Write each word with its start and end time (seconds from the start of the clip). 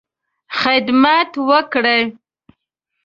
خدمت 0.59 1.31
وکړې. 1.49 1.99